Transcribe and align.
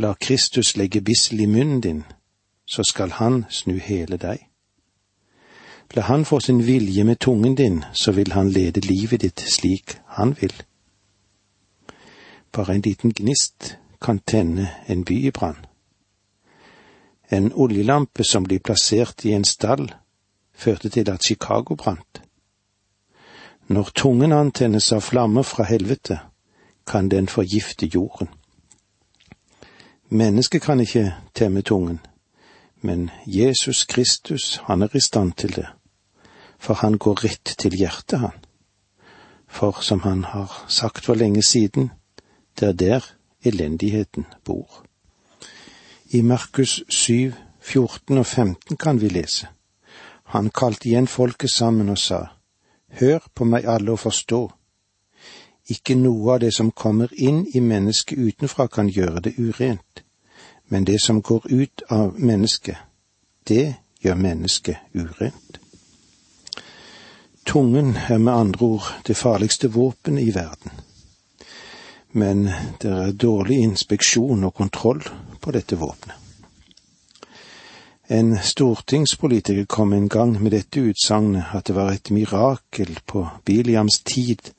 La 0.00 0.14
Kristus 0.14 0.76
legge 0.76 1.00
bissel 1.00 1.40
i 1.40 1.46
munnen 1.46 1.80
din, 1.80 2.04
så 2.66 2.82
skal 2.86 3.10
han 3.10 3.44
snu 3.50 3.80
hele 3.82 4.14
deg. 4.16 4.44
La 5.96 6.04
han 6.06 6.24
få 6.24 6.38
sin 6.40 6.60
vilje 6.66 7.04
med 7.04 7.18
tungen 7.18 7.56
din, 7.58 7.82
så 7.92 8.12
vil 8.12 8.30
han 8.32 8.50
lede 8.50 8.80
livet 8.80 9.24
ditt 9.26 9.40
slik 9.40 9.96
han 10.06 10.36
vil. 10.40 10.54
Bare 12.52 12.74
en 12.74 12.86
liten 12.86 13.10
gnist 13.10 13.74
kan 14.00 14.22
tenne 14.22 14.70
en 14.86 15.04
by 15.04 15.18
i 15.26 15.34
brann. 15.34 15.66
En 17.30 17.52
oljelampe 17.52 18.22
som 18.24 18.46
blir 18.46 18.62
plassert 18.62 19.24
i 19.24 19.34
en 19.34 19.44
stall, 19.44 19.90
førte 20.54 20.88
til 20.88 21.10
at 21.10 21.26
Chicago 21.26 21.74
brant. 21.74 22.22
Når 23.66 23.90
tungen 23.94 24.32
antennes 24.32 24.92
av 24.92 25.00
flammer 25.00 25.42
fra 25.42 25.64
helvete, 25.64 26.20
kan 26.86 27.08
den 27.08 27.28
forgifte 27.28 27.86
jorden. 27.86 28.37
Mennesket 30.10 30.62
kan 30.62 30.80
ikke 30.80 31.14
temme 31.34 31.62
tungen, 31.62 32.00
men 32.80 33.10
Jesus 33.26 33.84
Kristus, 33.84 34.56
han 34.64 34.82
er 34.82 34.96
i 34.96 35.00
stand 35.00 35.32
til 35.32 35.56
det, 35.56 35.66
for 36.58 36.74
han 36.74 36.98
går 36.98 37.24
rett 37.24 37.54
til 37.58 37.76
hjertet, 37.76 38.18
han. 38.18 38.32
For 39.48 39.80
som 39.80 40.00
han 40.00 40.24
har 40.24 40.64
sagt 40.68 41.04
for 41.04 41.14
lenge 41.14 41.42
siden, 41.42 41.90
det 42.60 42.68
er 42.68 42.72
der 42.72 43.00
elendigheten 43.44 44.24
bor. 44.44 44.84
I 46.10 46.22
Markus 46.22 46.82
7, 46.88 47.32
14 47.60 48.18
og 48.18 48.26
15 48.26 48.76
kan 48.76 49.00
vi 49.00 49.08
lese. 49.08 49.46
Han 50.24 50.50
kalte 50.50 50.88
igjen 50.88 51.06
folket 51.06 51.50
sammen 51.50 51.88
og 51.88 51.98
sa, 51.98 52.26
Hør 53.00 53.18
på 53.34 53.44
meg 53.44 53.64
alle 53.68 53.92
og 53.92 53.98
forstå. 53.98 54.52
Ikke 55.68 55.94
noe 55.94 56.34
av 56.34 56.40
det 56.40 56.54
som 56.56 56.70
kommer 56.72 57.12
inn 57.12 57.46
i 57.54 57.60
mennesket 57.60 58.18
utenfra 58.18 58.66
kan 58.72 58.88
gjøre 58.88 59.20
det 59.20 59.34
urent, 59.38 60.04
men 60.68 60.84
det 60.84 61.00
som 61.00 61.22
går 61.22 61.46
ut 61.50 61.82
av 61.88 62.20
mennesket, 62.20 62.76
det 63.48 63.74
gjør 64.00 64.14
mennesket 64.14 64.76
urent. 64.94 65.60
Tungen 67.46 67.96
er 68.08 68.18
med 68.18 68.32
andre 68.32 68.66
ord 68.66 68.88
det 69.06 69.16
farligste 69.16 69.68
våpenet 69.72 70.22
i 70.22 70.34
verden. 70.34 70.70
Men 72.12 72.50
det 72.82 72.90
er 72.90 73.12
dårlig 73.12 73.58
inspeksjon 73.58 74.44
og 74.44 74.54
kontroll 74.54 75.02
på 75.40 75.52
dette 75.56 75.76
våpenet. 75.76 76.16
En 78.08 78.38
stortingspolitiker 78.40 79.64
kom 79.64 79.92
en 79.92 80.08
gang 80.08 80.42
med 80.42 80.52
dette 80.52 80.80
utsagnet 80.80 81.52
at 81.52 81.66
det 81.68 81.74
var 81.76 81.92
et 81.92 82.10
mirakel 82.10 82.98
på 83.06 83.26
Biliams 83.44 84.00
tid 84.04 84.52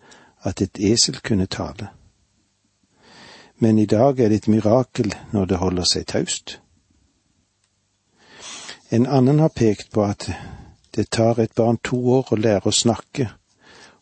at 0.45 0.62
et 0.62 0.80
esel 0.91 1.17
kunne 1.25 1.45
tale. 1.45 1.89
Men 3.60 3.80
i 3.80 3.86
dag 3.86 4.20
er 4.20 4.30
det 4.30 4.44
et 4.44 4.48
mirakel 4.48 5.14
når 5.32 5.46
det 5.46 5.58
holder 5.60 5.88
seg 5.88 6.08
taust. 6.08 6.60
En 8.90 9.06
annen 9.06 9.40
har 9.44 9.52
pekt 9.54 9.92
på 9.94 10.06
at 10.08 10.30
det 10.96 11.10
tar 11.12 11.40
et 11.40 11.54
barn 11.56 11.78
to 11.84 12.00
år 12.16 12.32
å 12.32 12.40
lære 12.40 12.72
å 12.72 12.76
snakke, 12.76 13.28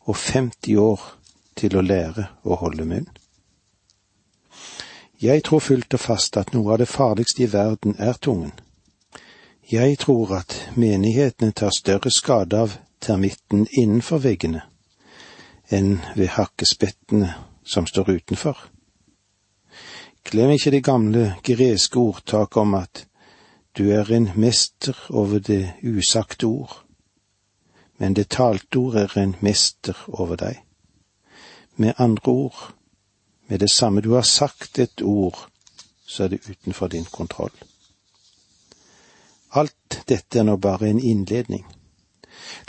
og 0.08 0.16
50 0.16 0.78
år 0.80 1.02
til 1.58 1.76
å 1.76 1.84
lære 1.84 2.30
å 2.46 2.60
holde 2.62 2.86
munn. 2.86 3.10
Jeg 5.20 5.44
tror 5.44 5.60
fullt 5.66 5.98
og 5.98 6.00
fast 6.00 6.38
at 6.38 6.54
noe 6.54 6.76
av 6.76 6.80
det 6.80 6.88
farligste 6.88 7.44
i 7.44 7.52
verden 7.52 7.98
er 7.98 8.14
tungen. 8.22 8.54
Jeg 9.72 9.98
tror 10.00 10.38
at 10.38 10.54
menighetene 10.78 11.52
tar 11.52 11.74
større 11.76 12.14
skade 12.14 12.62
av 12.62 12.78
termitten 13.02 13.66
innenfor 13.74 14.22
veggene 14.24 14.62
enn 15.74 15.98
ved 16.16 16.38
hakkespettene 16.38 17.34
som 17.66 17.90
står 17.90 18.14
utenfor. 18.22 18.56
Glem 20.28 20.50
ikke 20.50 20.72
det 20.72 20.84
gamle 20.84 21.36
greske 21.44 22.00
ordtaket 22.00 22.58
om 22.60 22.74
at 22.76 23.06
du 23.78 23.86
er 23.96 24.10
en 24.12 24.26
mester 24.36 24.98
over 25.10 25.40
det 25.40 25.74
usagte 25.84 26.46
ord, 26.46 26.84
men 27.98 28.14
det 28.14 28.28
talte 28.36 28.78
ord 28.78 28.96
er 28.96 29.16
en 29.18 29.36
mester 29.40 29.96
over 30.08 30.36
deg. 30.36 30.60
Med 31.76 31.94
andre 31.98 32.32
ord, 32.32 32.74
med 33.48 33.60
det 33.60 33.72
samme 33.72 34.02
du 34.02 34.14
har 34.14 34.28
sagt 34.28 34.80
et 34.80 35.02
ord, 35.02 35.48
så 36.06 36.24
er 36.24 36.28
det 36.28 36.50
utenfor 36.50 36.88
din 36.88 37.06
kontroll. 37.06 37.56
Alt 39.52 40.04
dette 40.10 40.40
er 40.40 40.44
nå 40.44 40.58
bare 40.58 40.90
en 40.90 41.00
innledning. 41.00 41.66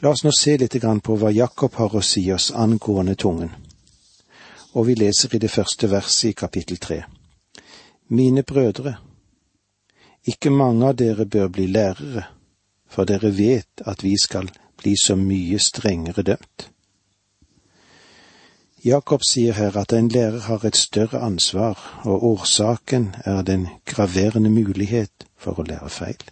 La 0.02 0.14
oss 0.14 0.22
nå 0.22 0.30
se 0.30 0.56
litt 0.56 0.78
på 1.02 1.16
hva 1.16 1.34
Jakob 1.34 1.74
har 1.74 1.94
å 1.94 2.02
si 2.02 2.30
oss 2.32 2.52
angående 2.54 3.14
tungen. 3.14 3.50
Og 4.74 4.86
vi 4.86 4.94
leser 4.94 5.34
i 5.34 5.38
det 5.38 5.50
første 5.50 5.90
verset 5.90 6.30
i 6.30 6.38
kapittel 6.38 6.78
tre. 6.78 7.04
Mine 8.10 8.42
brødre, 8.42 8.96
ikke 10.24 10.50
mange 10.50 10.86
av 10.88 10.94
dere 10.96 11.26
bør 11.26 11.50
bli 11.52 11.66
lærere, 11.68 12.22
for 12.88 13.04
dere 13.04 13.34
vet 13.36 13.82
at 13.84 14.00
vi 14.04 14.14
skal 14.16 14.48
bli 14.80 14.94
så 14.96 15.16
mye 15.16 15.58
strengere 15.60 16.24
dømt. 16.24 16.70
Jakob 18.84 19.26
sier 19.28 19.52
her 19.58 19.76
at 19.76 19.92
en 19.92 20.08
lærer 20.08 20.40
har 20.46 20.64
et 20.64 20.76
større 20.76 21.20
ansvar, 21.20 21.76
og 22.08 22.24
årsaken 22.24 23.10
er 23.24 23.42
den 23.42 23.68
graverende 23.84 24.50
mulighet 24.50 25.28
for 25.36 25.60
å 25.60 25.68
lære 25.68 25.92
feil. 25.92 26.24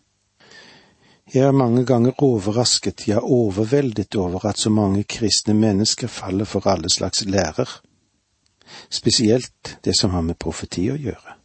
Jeg 1.34 1.44
er 1.44 1.52
mange 1.52 1.84
ganger 1.84 2.22
overrasket, 2.22 3.08
ja 3.08 3.20
overveldet 3.20 4.16
over 4.16 4.46
at 4.48 4.58
så 4.62 4.70
mange 4.70 5.04
kristne 5.04 5.54
mennesker 5.54 6.08
faller 6.08 6.48
for 6.48 6.68
alle 6.70 6.88
slags 6.88 7.26
lærer, 7.26 7.80
spesielt 8.88 9.76
det 9.84 9.98
som 10.00 10.16
har 10.16 10.24
med 10.24 10.38
profeti 10.38 10.88
å 10.88 10.96
gjøre. 10.96 11.35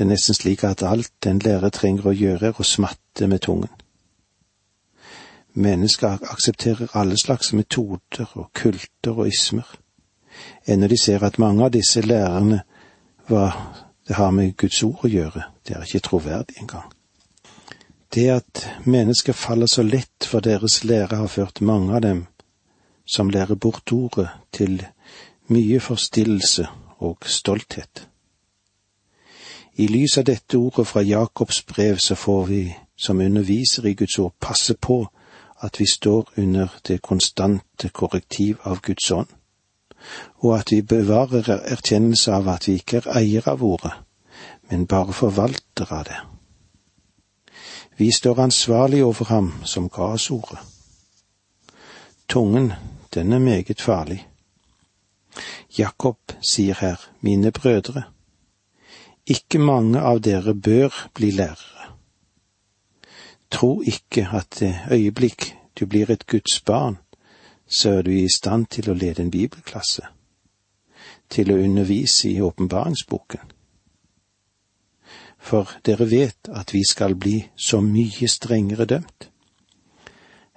Det 0.00 0.06
er 0.06 0.14
nesten 0.14 0.32
slik 0.34 0.62
at 0.64 0.80
alt 0.80 1.26
en 1.28 1.42
lærer 1.44 1.68
trenger 1.76 2.06
å 2.08 2.12
gjøre, 2.16 2.46
er 2.48 2.56
å 2.56 2.64
smatte 2.64 3.26
med 3.28 3.42
tungen. 3.44 3.68
Mennesker 5.60 6.24
aksepterer 6.32 6.94
alle 6.96 7.18
slags 7.20 7.52
metoder 7.52 8.30
og 8.32 8.46
kulter 8.56 9.12
og 9.20 9.28
ismer, 9.28 9.68
ennå 10.64 10.88
de 10.88 10.96
ser 10.96 11.20
at 11.28 11.36
mange 11.36 11.66
av 11.68 11.74
disse 11.76 12.00
lærerne, 12.00 12.62
hva 13.28 13.44
det 14.08 14.16
har 14.16 14.32
med 14.32 14.56
Guds 14.56 14.80
ord 14.88 15.04
å 15.04 15.12
gjøre, 15.12 15.44
det 15.68 15.76
er 15.76 15.84
ikke 15.84 16.06
troverdig 16.08 16.62
engang. 16.64 16.88
Det 18.08 18.30
at 18.38 18.66
mennesker 18.88 19.36
faller 19.36 19.68
så 19.68 19.84
lett 19.84 20.24
for 20.24 20.40
deres 20.40 20.80
lære, 20.80 21.20
har 21.20 21.28
ført 21.28 21.60
mange 21.60 21.92
av 21.92 22.06
dem 22.08 22.24
som 23.04 23.28
lærer 23.28 23.60
bort 23.60 23.92
ordet, 23.92 24.30
til 24.48 24.80
mye 25.52 25.88
forstillelse 25.92 26.70
og 27.04 27.28
stolthet. 27.28 28.06
I 29.80 29.86
lys 29.88 30.18
av 30.18 30.26
dette 30.28 30.58
ordet 30.58 30.84
fra 30.86 31.00
Jakobs 31.00 31.62
brev 31.66 31.96
så 31.96 32.14
får 32.14 32.44
vi 32.46 32.60
som 33.00 33.20
underviser 33.20 33.86
i 33.88 33.94
Guds 33.94 34.18
ord 34.18 34.34
passe 34.40 34.74
på 34.76 35.06
at 35.64 35.80
vi 35.80 35.86
står 35.88 36.28
under 36.36 36.74
det 36.88 36.98
konstante 37.02 37.88
korrektiv 37.88 38.58
av 38.64 38.82
Guds 38.84 39.10
ånd, 39.10 39.30
og 40.44 40.58
at 40.58 40.72
vi 40.72 40.82
bevarer 40.82 41.48
erkjennelse 41.72 42.32
av 42.32 42.52
at 42.52 42.68
vi 42.68 42.76
ikke 42.76 43.00
er 43.00 43.08
eier 43.22 43.48
av 43.48 43.64
ordet, 43.64 43.94
men 44.68 44.84
bare 44.86 45.16
forvalter 45.16 45.96
av 45.96 46.04
det. 46.10 46.20
Vi 47.96 48.12
står 48.12 48.44
ansvarlig 48.50 49.04
over 49.04 49.32
ham 49.32 49.52
som 49.64 49.88
ga 49.88 50.12
oss 50.12 50.30
ordet. 50.30 50.60
Tungen, 52.28 52.72
den 53.14 53.32
er 53.32 53.38
meget 53.48 53.80
farlig. 53.80 54.26
Jakob 55.78 56.36
sier 56.44 56.76
her, 56.80 57.00
mine 57.20 57.52
brødre, 57.52 58.04
ikke 59.30 59.62
mange 59.62 60.00
av 60.02 60.20
dere 60.26 60.54
bør 60.54 60.94
bli 61.14 61.30
lærere 61.30 61.80
Tro 63.50 63.82
ikke 63.82 64.28
at 64.32 64.56
det 64.60 64.74
øyeblikk 64.92 65.56
du 65.80 65.86
blir 65.86 66.10
et 66.10 66.26
Guds 66.26 66.60
barn, 66.60 66.98
så 67.66 67.90
er 67.90 68.02
du 68.02 68.10
i 68.10 68.28
stand 68.36 68.66
til 68.66 68.90
å 68.90 68.94
lede 68.94 69.22
en 69.22 69.30
bibelklasse, 69.30 70.02
til 71.30 71.50
å 71.52 71.58
undervise 71.58 72.30
i 72.30 72.40
åpenbaringsboken. 72.40 73.50
For 75.38 75.70
dere 75.86 76.06
vet 76.10 76.50
at 76.52 76.74
vi 76.74 76.84
skal 76.84 77.14
bli 77.14 77.38
så 77.56 77.80
mye 77.80 78.28
strengere 78.28 78.84
dømt. 78.84 79.30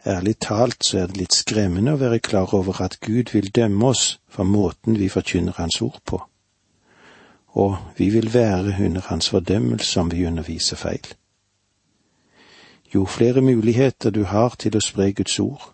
Ærlig 0.05 0.35
talt 0.43 0.83
så 0.85 0.97
er 0.99 1.07
det 1.07 1.21
litt 1.21 1.33
skremmende 1.33 1.93
å 1.93 2.01
være 2.01 2.19
klar 2.19 2.53
over 2.53 2.81
at 2.83 2.99
Gud 2.99 3.31
vil 3.33 3.49
dømme 3.55 3.93
oss 3.93 4.19
for 4.27 4.43
måten 4.43 4.99
vi 4.99 5.07
forkynner 5.09 5.55
Hans 5.57 5.81
ord 5.81 6.01
på, 6.05 6.19
og 7.53 7.77
vi 7.97 8.09
vil 8.09 8.33
være 8.33 8.85
under 8.85 9.01
Hans 9.01 9.29
fordømmelse 9.29 9.99
om 9.99 10.11
vi 10.11 10.25
underviser 10.25 10.75
feil. 10.75 11.07
Jo 12.93 13.05
flere 13.05 13.41
muligheter 13.41 14.09
du 14.09 14.23
har 14.23 14.55
til 14.59 14.77
å 14.77 14.81
spre 14.81 15.13
Guds 15.13 15.39
ord, 15.39 15.73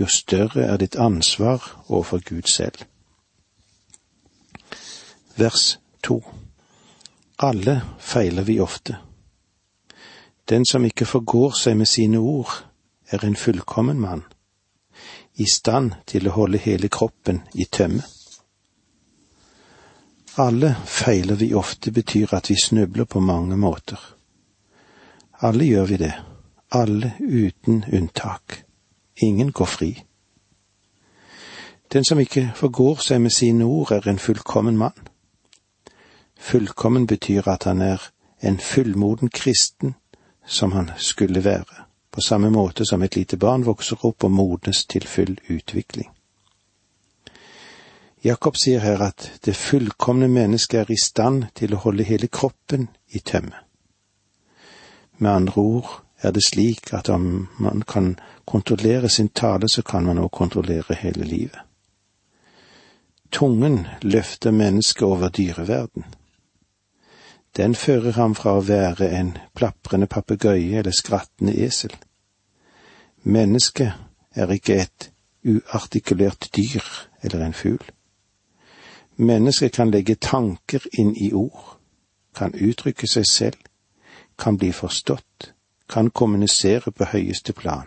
jo 0.00 0.06
større 0.06 0.66
er 0.66 0.76
ditt 0.76 0.96
ansvar 0.96 1.62
overfor 1.88 2.22
Gud 2.28 2.50
selv. 2.50 2.86
Vers 5.36 5.78
to 6.02 6.22
Alle 7.38 7.82
feiler 7.98 8.42
vi 8.42 8.60
ofte. 8.60 8.96
Den 10.48 10.64
som 10.64 10.84
ikke 10.84 11.06
forgår 11.06 11.50
seg 11.58 11.76
med 11.76 11.86
sine 11.86 12.18
ord, 12.18 12.50
er 13.10 13.24
en 13.24 13.36
fullkommen 13.36 14.00
mann, 14.00 14.22
i 15.34 15.46
stand 15.52 15.92
til 16.06 16.28
å 16.28 16.34
holde 16.36 16.58
hele 16.58 16.88
kroppen 16.88 17.42
i 17.54 17.64
tømme. 17.64 18.02
Alle 20.36 20.76
feiler 20.86 21.34
vi 21.34 21.54
ofte 21.54 21.92
betyr 21.92 22.34
at 22.34 22.50
vi 22.50 22.56
snubler 22.64 23.04
på 23.04 23.20
mange 23.20 23.56
måter. 23.56 24.00
Alle 25.38 25.64
gjør 25.64 25.84
vi 25.84 25.96
det, 25.96 26.12
alle 26.70 27.12
uten 27.20 27.84
unntak. 27.92 28.64
Ingen 29.22 29.52
går 29.52 29.64
fri. 29.64 30.02
Den 31.92 32.04
som 32.04 32.18
ikke 32.18 32.50
forgår 32.54 32.98
seg 33.06 33.20
med 33.20 33.30
sine 33.30 33.64
ord, 33.64 33.92
er 33.92 34.08
en 34.08 34.18
fullkommen 34.18 34.76
mann. 34.76 34.98
Fullkommen 36.38 37.06
betyr 37.06 37.48
at 37.48 37.64
han 37.64 37.80
er 37.82 38.02
en 38.42 38.58
fullmoden 38.58 39.30
kristen 39.30 39.94
som 40.46 40.72
han 40.72 40.90
skulle 40.96 41.44
være, 41.44 41.86
på 42.10 42.20
samme 42.20 42.50
måte 42.50 42.84
som 42.84 43.02
et 43.02 43.16
lite 43.16 43.36
barn 43.36 43.66
vokser 43.66 44.02
opp 44.02 44.24
og 44.24 44.30
modnes 44.30 44.84
til 44.86 45.06
full 45.06 45.38
utvikling. 45.48 46.10
Jakob 48.24 48.56
sier 48.56 48.80
her 48.80 49.02
at 49.04 49.26
det 49.44 49.56
fullkomne 49.56 50.30
mennesket 50.32 50.78
er 50.80 50.90
i 50.90 50.96
stand 50.96 51.50
til 51.54 51.74
å 51.74 51.82
holde 51.82 52.06
hele 52.08 52.30
kroppen 52.32 52.86
i 53.12 53.20
tømme. 53.20 53.58
Med 55.18 55.30
andre 55.30 55.60
ord 55.60 55.90
er 56.24 56.32
det 56.32 56.44
slik 56.46 56.94
at 56.96 57.10
om 57.12 57.48
man 57.60 57.82
kan 57.82 58.14
kontrollere 58.48 59.08
sin 59.08 59.28
tale, 59.28 59.68
så 59.68 59.82
kan 59.82 60.04
man 60.04 60.18
også 60.18 60.36
kontrollere 60.38 60.96
hele 60.96 61.24
livet. 61.24 61.60
Tungen 63.30 63.86
løfter 64.02 64.50
mennesket 64.50 65.02
over 65.02 65.28
dyreverden. 65.28 66.04
Den 67.56 67.74
fører 67.74 68.12
ham 68.12 68.34
fra 68.34 68.56
å 68.56 68.64
være 68.64 69.10
en 69.18 69.34
plaprende 69.54 70.06
papegøye 70.06 70.78
eller 70.78 70.96
skrattende 70.96 71.52
esel. 71.66 71.92
Mennesket 73.22 73.92
er 74.34 74.50
ikke 74.50 74.78
et 74.80 75.10
uartikulert 75.44 76.48
dyr 76.56 76.88
eller 77.22 77.44
en 77.44 77.54
fugl. 77.54 77.84
Mennesket 79.16 79.72
kan 79.72 79.90
legge 79.90 80.14
tanker 80.14 80.86
inn 80.92 81.16
i 81.16 81.32
ord, 81.32 81.78
kan 82.34 82.54
uttrykke 82.54 83.06
seg 83.06 83.26
selv, 83.26 83.58
kan 84.38 84.58
bli 84.58 84.72
forstått, 84.72 85.52
kan 85.88 86.10
kommunisere 86.10 86.90
på 86.90 87.04
høyeste 87.04 87.52
plan. 87.52 87.86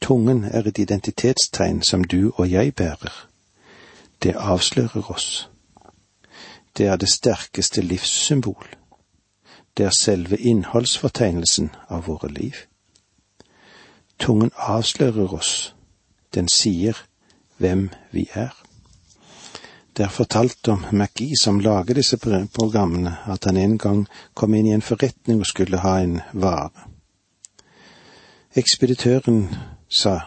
Tungen 0.00 0.44
er 0.44 0.66
et 0.66 0.78
identitetstegn 0.78 1.82
som 1.82 2.04
du 2.04 2.32
og 2.36 2.50
jeg 2.50 2.74
bærer. 2.74 3.28
Det 4.22 4.34
avslører 4.36 5.10
oss. 5.10 5.48
Det 6.76 6.86
er 6.86 6.96
det 6.96 7.08
sterkeste 7.08 7.82
livssymbol. 7.82 8.66
Det 9.76 9.86
er 9.86 9.90
selve 9.90 10.36
innholdsfortegnelsen 10.36 11.70
av 11.88 12.06
våre 12.06 12.28
liv. 12.28 12.54
Tungen 14.18 14.50
avslører 14.56 15.34
oss. 15.34 15.74
Den 16.34 16.48
sier 16.48 16.98
hvem 17.58 17.90
vi 18.10 18.28
er. 18.34 18.61
Det 19.96 20.04
er 20.04 20.08
fortalt 20.08 20.68
om 20.68 20.84
McGee 20.92 21.36
som 21.42 21.60
lager 21.60 21.94
disse 21.94 22.16
programmene, 22.56 23.16
at 23.26 23.44
han 23.44 23.56
en 23.56 23.78
gang 23.78 24.06
kom 24.34 24.54
inn 24.54 24.66
i 24.66 24.72
en 24.72 24.84
forretning 24.84 25.40
og 25.40 25.46
skulle 25.46 25.82
ha 25.84 25.98
en 26.00 26.20
vare. 26.32 26.88
Ekspeditøren 28.56 29.48
sa 29.88 30.20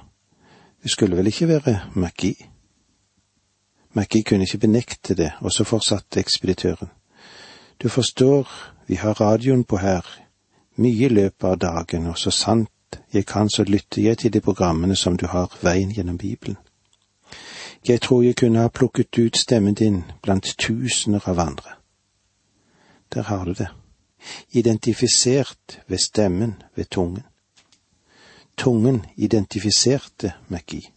det 0.83 0.91
skulle 0.91 1.17
vel 1.17 1.27
ikke 1.27 1.47
være 1.47 1.79
McGee. 1.95 2.45
McGee 3.93 4.23
kunne 4.23 4.43
ikke 4.43 4.57
benekte 4.57 5.15
det, 5.15 5.31
og 5.39 5.51
så 5.51 5.63
fortsatte 5.63 6.19
ekspeditøren. 6.19 6.89
Du 7.83 7.89
forstår, 7.89 8.49
vi 8.87 8.95
har 8.95 9.21
radioen 9.21 9.63
på 9.63 9.77
her, 9.77 10.05
mye 10.75 11.05
i 11.05 11.09
løpet 11.09 11.47
av 11.47 11.57
dagen, 11.57 12.07
og 12.07 12.17
så 12.17 12.31
sant 12.31 12.69
jeg 13.13 13.25
kan, 13.25 13.49
så 13.49 13.63
lytter 13.63 14.01
jeg 14.01 14.17
til 14.17 14.33
de 14.33 14.41
programmene 14.41 14.95
som 14.95 15.17
du 15.17 15.25
har 15.27 15.57
veien 15.61 15.91
gjennom 15.91 16.17
Bibelen. 16.17 16.57
Jeg 17.87 18.01
tror 18.01 18.23
jeg 18.23 18.35
kunne 18.35 18.59
ha 18.59 18.67
plukket 18.67 19.17
ut 19.19 19.37
stemmen 19.37 19.73
din 19.73 20.03
blant 20.21 20.55
tusener 20.57 21.29
av 21.29 21.39
andre. 21.39 21.75
Der 23.13 23.21
har 23.21 23.45
du 23.45 23.53
det. 23.53 23.67
Identifisert 24.51 25.81
ved 25.87 25.97
stemmen, 25.97 26.63
ved 26.75 26.85
tungen. 26.85 27.23
Tungen 28.57 29.05
identifiserte 29.15 30.33
McGee. 30.47 30.91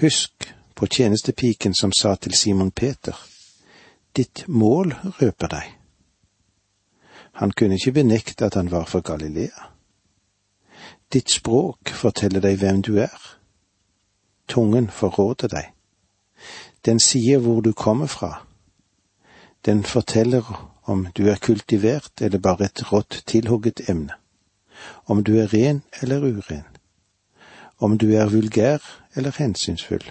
Husk 0.00 0.54
på 0.74 0.86
tjenestepiken 0.86 1.74
som 1.74 1.92
sa 1.92 2.14
til 2.14 2.34
Simon 2.34 2.70
Peter, 2.70 3.16
ditt 4.16 4.44
mål 4.48 4.92
røper 5.20 5.48
deg. 5.48 5.70
Han 7.32 7.50
kunne 7.50 7.74
ikke 7.74 7.92
benekte 7.92 8.44
at 8.44 8.54
han 8.54 8.70
var 8.70 8.84
fra 8.84 9.00
Galilea. 9.00 9.70
Ditt 11.12 11.30
språk 11.30 11.88
forteller 11.88 12.40
deg 12.40 12.58
hvem 12.58 12.82
du 12.82 12.98
er 12.98 13.34
Tungen 14.48 14.90
forråder 14.90 15.48
deg. 15.48 15.70
Den 16.84 17.00
sier 17.00 17.38
hvor 17.38 17.60
du 17.60 17.72
kommer 17.72 18.06
fra. 18.06 18.46
Den 19.64 19.84
forteller 19.84 20.70
om 20.84 21.06
du 21.16 21.28
er 21.28 21.40
kultivert 21.40 22.20
eller 22.20 22.38
bare 22.38 22.64
et 22.64 22.92
rått 22.92 23.22
tilhugget 23.26 23.88
emne, 23.88 24.12
om 25.06 25.24
du 25.24 25.38
er 25.40 25.54
ren 25.54 25.82
eller 26.02 26.20
uren, 26.20 26.66
om 27.78 27.98
du 27.98 28.12
er 28.12 28.28
vulgær 28.28 28.84
eller 29.16 29.32
hensynsfull, 29.38 30.04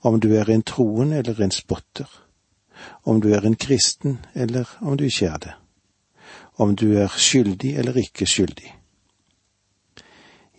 om 0.00 0.20
du 0.20 0.34
er 0.36 0.50
en 0.50 0.62
troen 0.62 1.12
eller 1.12 1.40
en 1.40 1.50
spotter, 1.50 2.08
om 3.04 3.20
du 3.20 3.32
er 3.32 3.46
en 3.46 3.56
kristen 3.56 4.18
eller 4.34 4.68
om 4.80 4.96
du 4.96 5.04
ikke 5.04 5.26
er 5.26 5.38
det, 5.38 5.56
om 6.56 6.76
du 6.76 6.92
er 6.92 7.08
skyldig 7.08 7.76
eller 7.78 7.96
ikke 7.96 8.26
skyldig 8.26 8.81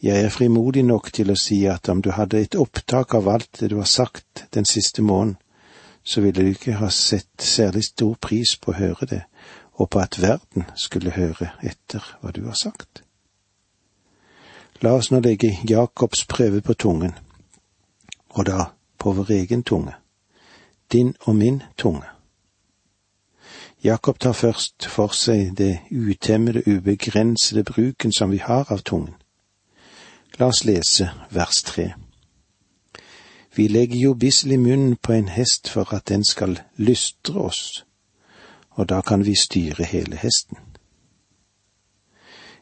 jeg 0.03 0.23
er 0.23 0.29
frimodig 0.29 0.83
nok 0.83 1.13
til 1.15 1.31
å 1.31 1.37
si 1.39 1.61
at 1.71 1.87
om 1.89 2.01
du 2.03 2.09
hadde 2.11 2.41
et 2.43 2.57
opptak 2.59 3.13
av 3.15 3.29
alt 3.31 3.61
det 3.61 3.69
du 3.71 3.77
har 3.77 3.87
sagt 3.87 4.43
den 4.51 4.65
siste 4.67 5.01
måneden, 5.01 5.37
så 6.03 6.21
ville 6.21 6.43
du 6.43 6.49
ikke 6.51 6.75
ha 6.81 6.89
sett 6.91 7.39
særlig 7.39 7.85
stor 7.87 8.17
pris 8.19 8.57
på 8.59 8.73
å 8.73 8.75
høre 8.75 9.07
det, 9.07 9.21
og 9.79 9.89
på 9.89 10.01
at 10.03 10.19
verden 10.19 10.67
skulle 10.75 11.15
høre 11.15 11.53
etter 11.63 12.03
hva 12.19 12.33
du 12.35 12.43
har 12.43 12.59
sagt. 12.59 13.05
La 14.83 14.91
oss 14.99 15.07
nå 15.11 15.23
legge 15.23 15.53
Jakobs 15.69 16.25
prøve 16.27 16.59
på 16.61 16.75
tungen, 16.75 17.15
og 18.35 18.45
da 18.51 18.73
på 18.99 19.15
vår 19.15 19.31
egen 19.39 19.63
tunge, 19.63 19.95
din 20.91 21.15
og 21.23 21.35
min 21.39 21.63
tunge. 21.77 22.09
Jakob 23.83 24.19
tar 24.19 24.35
først 24.35 24.83
for 24.91 25.15
seg 25.15 25.55
det 25.57 25.77
utemmede, 25.91 26.67
ubegrensede 26.67 27.63
bruken 27.63 28.11
som 28.11 28.31
vi 28.31 28.43
har 28.43 28.67
av 28.71 28.83
tungen. 28.83 29.15
La 30.39 30.47
oss 30.47 30.63
lese 30.63 31.11
vers 31.29 31.63
tre. 31.63 31.93
Vi 33.55 33.67
legger 33.67 33.99
jo 33.99 34.13
bissel 34.13 34.51
i 34.51 34.57
munnen 34.57 34.95
på 34.95 35.13
en 35.13 35.27
hest 35.27 35.69
for 35.69 35.93
at 35.93 36.07
den 36.09 36.25
skal 36.25 36.57
lystre 36.77 37.41
oss, 37.41 37.85
og 38.71 38.89
da 38.89 39.01
kan 39.01 39.25
vi 39.25 39.35
styre 39.35 39.85
hele 39.85 40.17
hesten. 40.17 40.57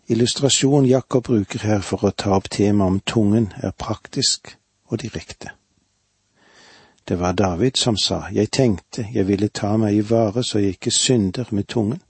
Illustrasjonen 0.07 0.89
Jakob 0.89 1.23
bruker 1.23 1.63
her 1.63 1.79
for 1.79 2.03
å 2.03 2.11
ta 2.11 2.35
opp 2.35 2.49
temaet 2.51 2.91
om 2.91 2.99
tungen, 3.07 3.53
er 3.63 3.71
praktisk 3.71 4.57
og 4.91 4.99
direkte. 4.99 5.53
Det 7.07 7.19
var 7.19 7.31
David 7.31 7.79
som 7.79 7.97
sa, 7.97 8.27
Jeg 8.31 8.51
tenkte 8.51 9.07
jeg 9.13 9.27
ville 9.27 9.47
ta 9.47 9.77
meg 9.77 9.95
i 9.95 10.03
vare 10.09 10.43
så 10.43 10.59
jeg 10.59 10.75
ikke 10.75 10.91
synder 10.91 11.47
med 11.51 11.67
tungen. 11.67 12.01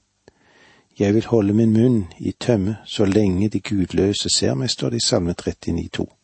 Jeg 0.99 1.13
vil 1.13 1.25
holde 1.25 1.53
min 1.53 1.73
munn 1.73 2.07
i 2.19 2.31
tømme 2.31 2.77
så 2.85 3.05
lenge 3.05 3.49
de 3.49 3.59
gudløse 3.59 4.29
ser 4.29 4.53
meg, 4.53 4.69
står 4.69 4.89
det 4.89 4.97
i 4.97 5.07
Salme 5.07 5.33
39, 5.33 6.07
39,2. 6.07 6.17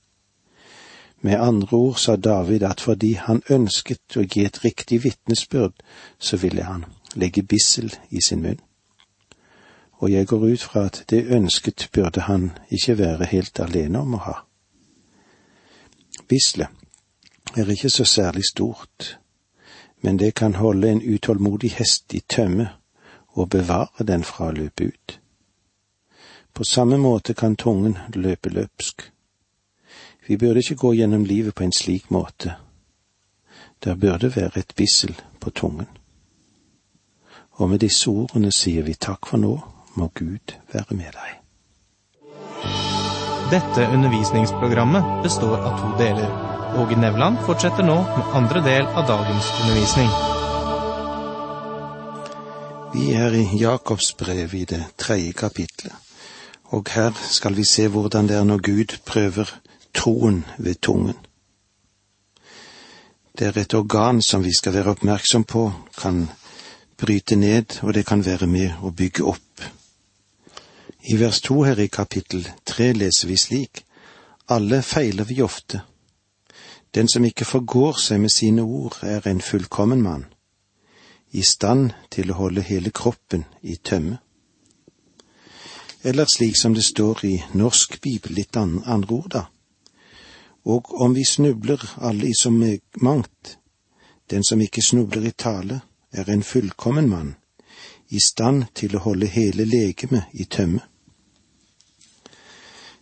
Med 1.21 1.39
andre 1.39 1.77
ord 1.77 1.95
sa 1.95 2.15
David 2.15 2.63
at 2.63 2.81
fordi 2.81 3.13
han 3.13 3.41
ønsket 3.49 4.17
å 4.17 4.23
gi 4.23 4.45
et 4.45 4.63
riktig 4.63 5.03
vitnesbyrd, 5.03 5.73
så 6.19 6.37
ville 6.37 6.63
han 6.63 6.85
legge 7.15 7.43
bissel 7.43 7.93
i 8.09 8.21
sin 8.21 8.41
munn. 8.41 8.59
Og 9.97 10.11
jeg 10.11 10.27
går 10.27 10.45
ut 10.45 10.61
fra 10.61 10.85
at 10.85 11.03
det 11.09 11.25
ønsket 11.33 11.89
burde 11.93 12.21
han 12.21 12.51
ikke 12.69 12.97
være 12.97 13.25
helt 13.25 13.59
alene 13.59 13.99
om 13.99 14.13
å 14.13 14.23
ha. 14.27 14.35
Bisselet 16.27 16.69
er 17.57 17.71
ikke 17.71 17.89
så 17.89 18.05
særlig 18.05 18.43
stort, 18.45 19.17
men 20.01 20.19
det 20.19 20.35
kan 20.35 20.53
holde 20.55 20.91
en 20.91 21.01
utålmodig 21.01 21.71
hest 21.79 22.13
i 22.13 22.21
tømme 22.29 22.69
og 23.37 23.49
bevare 23.53 24.05
den 24.07 24.23
fra 24.25 24.49
å 24.49 24.55
løpe 24.55 24.89
ut. 24.89 25.19
På 26.53 26.65
samme 26.65 26.97
måte 26.97 27.35
kan 27.37 27.55
tungen 27.55 27.97
løpe 28.15 28.49
løpsk. 28.49 29.11
Vi 30.27 30.37
burde 30.37 30.59
ikke 30.59 30.75
gå 30.81 30.93
gjennom 30.97 31.25
livet 31.25 31.55
på 31.55 31.63
en 31.63 31.71
slik 31.71 32.09
måte. 32.11 32.57
Der 33.83 33.95
burde 33.95 34.33
være 34.35 34.59
et 34.59 34.73
bissel 34.75 35.13
på 35.39 35.49
tungen. 35.49 35.87
Og 37.61 37.69
med 37.69 37.79
disse 37.79 38.09
ordene 38.09 38.51
sier 38.51 38.83
vi 38.83 38.93
takk 38.93 39.29
for 39.29 39.41
nå, 39.41 39.53
må 39.97 40.09
Gud 40.13 40.57
være 40.73 40.97
med 40.97 41.13
deg. 41.13 41.37
Dette 43.53 43.85
undervisningsprogrammet 43.93 45.21
består 45.23 45.61
av 45.61 45.77
to 45.81 45.93
deler. 46.01 46.33
Åge 46.77 46.97
Nevland 46.99 47.37
fortsetter 47.45 47.85
nå 47.85 48.01
med 48.01 48.33
andre 48.41 48.65
del 48.65 48.89
av 48.89 49.07
dagens 49.07 49.53
undervisning. 49.61 50.36
Vi 52.93 53.11
er 53.11 53.33
i 53.35 53.57
Jakobs 53.59 54.13
brev 54.13 54.53
i 54.53 54.65
det 54.65 54.83
tredje 54.97 55.31
kapitlet, 55.31 55.93
og 56.63 56.87
her 56.93 57.11
skal 57.29 57.55
vi 57.57 57.63
se 57.63 57.87
hvordan 57.87 58.27
det 58.27 58.37
er 58.37 58.43
når 58.43 58.61
Gud 58.63 58.97
prøver 59.05 59.51
troen 59.93 60.45
ved 60.57 60.75
tungen. 60.81 61.17
Det 63.39 63.47
er 63.47 63.57
et 63.61 63.73
organ 63.73 64.21
som 64.21 64.43
vi 64.43 64.53
skal 64.53 64.73
være 64.73 64.95
oppmerksom 64.95 65.43
på, 65.43 65.71
kan 65.97 66.29
bryte 66.97 67.35
ned, 67.35 67.83
og 67.83 67.93
det 67.93 68.05
kan 68.05 68.25
være 68.25 68.47
med 68.47 68.79
å 68.81 68.91
bygge 68.91 69.23
opp. 69.23 69.67
I 71.03 71.19
vers 71.19 71.41
to 71.41 71.61
her 71.63 71.79
i 71.79 71.87
kapittel 71.87 72.47
tre 72.65 72.93
leser 72.93 73.27
vi 73.27 73.37
slik, 73.37 73.83
alle 74.49 74.81
feiler 74.81 75.27
vi 75.27 75.41
ofte. 75.41 75.81
Den 76.95 77.09
som 77.11 77.25
ikke 77.25 77.45
forgår 77.45 77.99
seg 77.99 78.23
med 78.23 78.31
sine 78.31 78.63
ord, 78.63 78.97
er 79.03 79.27
en 79.27 79.41
fullkommen 79.41 80.01
mann, 80.01 80.25
i 81.31 81.43
stand 81.43 81.91
til 82.09 82.31
å 82.31 82.37
holde 82.37 82.61
hele 82.61 82.91
kroppen 82.91 83.45
i 83.61 83.75
tømme. 83.75 84.17
Eller 86.01 86.25
slik 86.25 86.57
som 86.57 86.73
det 86.73 86.85
står 86.85 87.25
i 87.25 87.35
norsk 87.53 87.99
bibel, 88.01 88.37
litt 88.37 88.57
andre 88.57 89.13
ord, 89.13 89.31
da. 89.33 89.43
Og 90.67 91.01
om 91.01 91.13
vi 91.13 91.25
snubler 91.25 91.81
alle 91.97 92.27
i 92.27 92.35
så 92.35 92.51
mangt, 92.51 93.57
den 94.29 94.43
som 94.43 94.61
ikke 94.61 94.83
snubler 94.83 95.25
i 95.27 95.31
tale, 95.31 95.81
er 96.11 96.29
en 96.29 96.43
fullkommen 96.43 97.09
mann, 97.09 97.35
i 98.09 98.19
stand 98.19 98.65
til 98.73 98.95
å 98.95 99.03
holde 99.03 99.27
hele 99.31 99.65
legemet 99.65 100.31
i 100.33 100.45
tømme. 100.45 100.83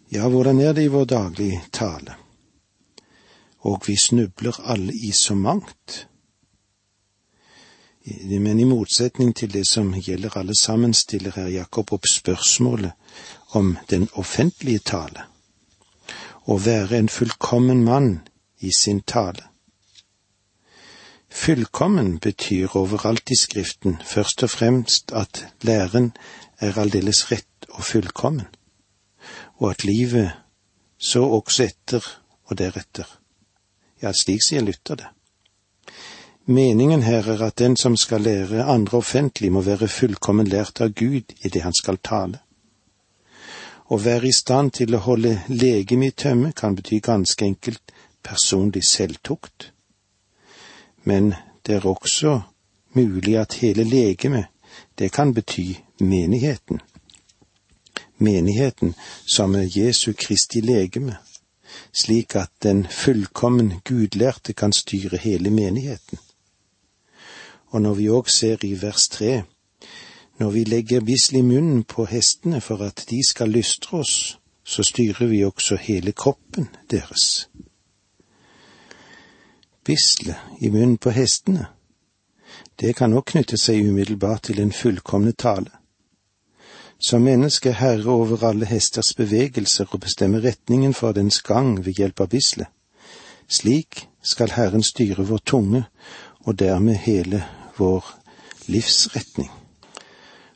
Ja, 0.10 0.30
hvordan 0.30 0.62
er 0.62 0.74
det 0.74 0.86
i 0.86 0.94
vår 0.94 1.06
daglige 1.06 1.62
tale? 1.72 2.16
Og 3.66 3.82
vi 3.88 3.98
snubler 3.98 4.62
alle 4.62 4.94
i 4.94 5.12
så 5.12 5.36
mangt. 5.36 6.06
Men 8.06 8.60
i 8.60 8.66
motsetning 8.70 9.34
til 9.34 9.54
det 9.54 9.64
som 9.68 9.94
gjelder 9.94 10.38
alle 10.38 10.54
sammen, 10.60 10.94
stiller 10.94 11.34
her 11.40 11.48
Jakob 11.50 11.94
opp 11.96 12.06
spørsmålet 12.06 12.92
om 13.58 13.78
den 13.90 14.06
offentlige 14.14 14.84
tale. 14.86 15.26
Å 16.46 16.58
være 16.62 17.00
en 17.00 17.10
fullkommen 17.10 17.82
mann 17.84 18.20
i 18.62 18.70
sin 18.78 19.02
tale. 19.02 19.48
Fullkommen 21.34 22.20
betyr 22.20 22.78
overalt 22.78 23.34
i 23.34 23.36
Skriften 23.36 23.98
først 24.06 24.46
og 24.46 24.54
fremst 24.54 25.12
at 25.12 25.42
læren 25.66 26.14
er 26.62 26.78
aldeles 26.80 27.26
rett 27.32 27.68
og 27.74 27.84
fullkommen, 27.84 28.48
og 29.58 29.72
at 29.72 29.84
livet 29.84 30.32
så 30.98 31.26
også 31.26 31.66
etter 31.66 32.06
og 32.46 32.58
deretter. 32.62 33.10
Ja, 34.02 34.14
slik 34.14 34.46
sier 34.46 34.62
Luther 34.62 35.02
det. 35.02 35.15
Meningen 36.46 37.02
her 37.04 37.28
er 37.32 37.42
at 37.42 37.60
den 37.60 37.78
som 37.78 37.98
skal 37.98 38.22
lære 38.22 38.64
andre 38.64 38.98
offentlig, 38.98 39.52
må 39.52 39.62
være 39.62 39.88
fullkommen 39.88 40.48
lært 40.48 40.82
av 40.82 40.94
Gud 40.94 41.34
i 41.42 41.50
det 41.50 41.62
han 41.62 41.74
skal 41.74 41.98
tale. 41.98 42.40
Å 43.90 43.98
være 43.98 44.28
i 44.30 44.34
stand 44.34 44.72
til 44.78 44.96
å 44.96 45.04
holde 45.06 45.40
legeme 45.50 46.10
i 46.10 46.18
tømme 46.18 46.52
kan 46.54 46.76
bety 46.76 47.00
ganske 47.00 47.46
enkelt 47.46 47.94
personlig 48.24 48.84
selvtukt 48.86 49.72
men 51.06 51.34
det 51.66 51.76
er 51.76 51.86
også 51.86 52.42
mulig 52.94 53.38
at 53.38 53.54
hele 53.54 53.84
legemet, 53.84 54.46
det 55.00 55.12
kan 55.12 55.34
bety 55.34 55.76
menigheten. 56.00 56.82
Menigheten 58.18 58.96
som 59.28 59.56
er 59.56 59.70
Jesu 59.78 60.14
Kristi 60.14 60.62
legeme, 60.62 61.18
slik 61.94 62.36
at 62.36 62.52
den 62.64 62.88
fullkommen 62.90 63.74
gudlærte 63.84 64.54
kan 64.54 64.74
styre 64.74 65.18
hele 65.18 65.50
menigheten. 65.50 66.20
Og 67.76 67.84
når 67.84 68.00
vi 68.00 68.08
òg 68.08 68.32
ser 68.32 68.64
i 68.64 68.72
vers 68.80 69.10
tre, 69.12 69.44
når 70.40 70.50
vi 70.56 70.64
legger 70.64 71.04
bisl 71.04 71.42
i 71.42 71.44
munnen 71.44 71.84
på 71.84 72.08
hestene 72.08 72.62
for 72.64 72.80
at 72.88 73.04
de 73.10 73.20
skal 73.28 73.52
lystre 73.52 74.00
oss, 74.00 74.40
så 74.64 74.84
styrer 74.84 75.28
vi 75.28 75.44
også 75.44 75.76
hele 75.76 76.16
kroppen 76.16 76.72
deres 76.92 77.50
bisle 79.86 80.36
i 80.62 80.70
munnen 80.70 80.98
på 80.98 81.10
hestene. 81.14 81.68
Det 82.80 82.96
kan 82.98 83.14
òg 83.14 83.28
knytte 83.32 83.58
seg 83.62 83.86
umiddelbart 83.86 84.48
til 84.50 84.60
en 84.60 84.74
fullkomne 84.74 85.32
tale. 85.32 85.72
Som 87.00 87.28
menneske 87.28 87.76
herre 87.76 88.10
over 88.10 88.44
alle 88.48 88.66
hesters 88.66 89.14
bevegelser 89.14 89.92
og 89.92 90.02
bestemme 90.02 90.42
retningen 90.42 90.94
for 90.94 91.12
dens 91.12 91.42
gang 91.42 91.86
ved 91.86 92.00
hjelp 92.00 92.24
av 92.26 92.32
bislet. 92.34 92.72
Slik 93.48 94.08
skal 94.24 94.56
Herren 94.56 94.84
styre 94.84 95.28
vår 95.28 95.44
tunge 95.46 95.84
og 96.48 96.58
dermed 96.60 96.96
hele 97.06 97.44
vår 97.78 98.06
livsretning. 98.68 99.52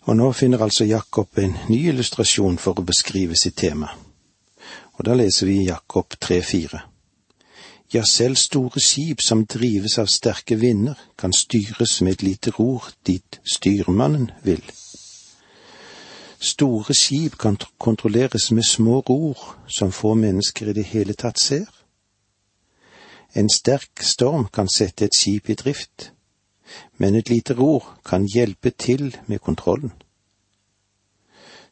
Og 0.09 0.15
nå 0.17 0.31
finner 0.33 0.63
altså 0.63 0.85
Jakob 0.85 1.37
en 1.37 1.57
ny 1.69 1.81
illustrasjon 1.91 2.57
for 2.57 2.79
å 2.79 2.85
beskrive 2.85 3.35
sitt 3.37 3.59
tema. 3.61 3.91
Og 4.97 5.05
da 5.05 5.13
leser 5.13 5.47
vi 5.47 5.65
Jakob 5.67 6.15
3,4. 6.17 6.79
Ja, 7.93 8.03
selv 8.05 8.35
store 8.35 8.79
skip 8.79 9.21
som 9.21 9.45
drives 9.49 9.97
av 9.97 10.09
sterke 10.13 10.55
vinder, 10.55 10.97
kan 11.17 11.33
styres 11.33 12.01
med 12.01 12.19
et 12.19 12.23
lite 12.23 12.51
ror 12.53 12.91
dit 13.07 13.39
styrmannen 13.53 14.29
vil. 14.43 14.61
Store 16.39 16.93
skip 16.93 17.37
kan 17.37 17.57
kontrolleres 17.77 18.51
med 18.51 18.63
små 18.63 18.99
ror 19.09 19.57
som 19.67 19.91
få 19.91 20.13
mennesker 20.13 20.69
i 20.69 20.73
det 20.73 20.85
hele 20.85 21.13
tatt 21.13 21.39
ser. 21.39 21.65
En 23.33 23.49
sterk 23.49 24.03
storm 24.03 24.47
kan 24.53 24.69
sette 24.69 25.05
et 25.05 25.17
skip 25.17 25.49
i 25.49 25.57
drift, 25.57 26.11
men 26.97 27.15
et 27.15 27.29
lite 27.29 27.53
ror 27.53 27.99
kan 28.05 28.25
hjelpe 28.25 28.69
til 28.69 29.17
med 29.27 29.39
kontrollen. 29.39 29.93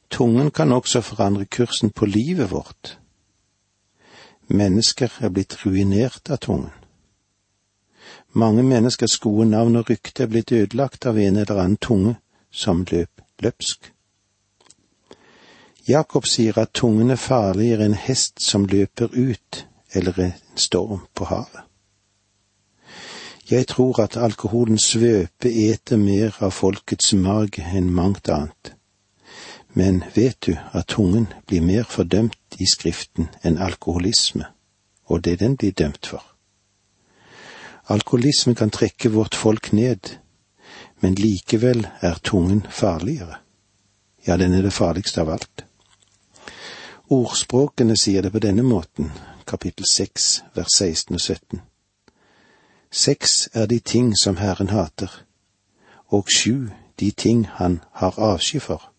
Tungen 0.09 0.51
kan 0.51 0.71
også 0.71 1.01
forandre 1.01 1.45
kursen 1.45 1.89
på 1.89 2.05
livet 2.05 2.51
vårt 2.51 2.97
Mennesker 4.47 5.11
er 5.19 5.29
blitt 5.35 5.57
ruinert 5.65 6.29
av 6.31 6.39
tungen. 6.39 6.71
Mange 8.31 8.63
menneskers 8.63 9.17
gode 9.19 9.49
navn 9.49 9.75
og 9.75 9.89
rykte 9.89 10.23
er 10.23 10.31
blitt 10.31 10.53
ødelagt 10.55 11.05
av 11.05 11.19
en 11.19 11.35
eller 11.35 11.59
annen 11.59 11.79
tunge 11.83 12.15
som 12.51 12.85
løp 12.87 13.23
løpsk. 13.43 13.91
Jakob 15.87 16.27
sier 16.27 16.55
at 16.63 16.71
tungen 16.75 17.11
er 17.11 17.19
farligere 17.19 17.89
enn 17.89 17.99
hest 18.07 18.39
som 18.43 18.65
løper 18.71 19.11
ut 19.11 19.65
eller 19.91 20.19
en 20.23 20.35
storm 20.55 21.03
på 21.15 21.27
havet. 21.27 21.66
Jeg 23.49 23.67
tror 23.67 24.01
at 24.03 24.17
alkoholens 24.17 24.83
svøpe 24.91 25.47
eter 25.47 25.97
mer 25.97 26.35
av 26.43 26.51
folkets 26.51 27.13
marg 27.15 27.59
enn 27.63 27.93
mangt 27.95 28.27
annet. 28.27 28.73
Men 29.71 30.01
vet 30.15 30.41
du 30.43 30.57
at 30.75 30.89
tungen 30.91 31.29
blir 31.47 31.63
mer 31.63 31.85
fordømt 31.87 32.57
i 32.59 32.67
Skriften 32.67 33.29
enn 33.47 33.59
alkoholisme, 33.63 34.49
og 35.07 35.23
det 35.23 35.37
den 35.39 35.55
blir 35.55 35.71
dømt 35.71 36.09
for? 36.11 36.25
Alkoholisme 37.87 38.55
kan 38.55 38.69
trekke 38.69 39.13
vårt 39.15 39.35
folk 39.35 39.71
ned, 39.71 40.17
men 40.99 41.15
likevel 41.15 41.87
er 42.01 42.19
tungen 42.23 42.65
farligere. 42.69 43.39
Ja, 44.27 44.35
den 44.37 44.53
er 44.53 44.61
det 44.61 44.73
farligste 44.73 45.23
av 45.23 45.31
alt. 45.37 45.63
Ordspråkene 47.07 47.95
sier 47.95 48.27
det 48.27 48.35
på 48.35 48.43
denne 48.43 48.67
måten, 48.67 49.13
kapittel 49.47 49.87
seks, 49.87 50.41
vers 50.55 50.73
16 50.75 51.15
og 51.15 51.21
17. 51.21 51.61
Seks 52.91 53.49
er 53.53 53.65
de 53.65 53.79
ting 53.79 54.13
som 54.17 54.37
Herren 54.37 54.69
hater, 54.69 55.23
og 56.07 56.27
sju 56.35 56.69
de 56.99 57.11
ting 57.11 57.47
han 57.47 57.79
har 57.91 58.19
avsky 58.19 58.59
for 58.59 58.91